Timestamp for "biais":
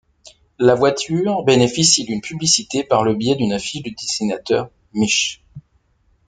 3.13-3.35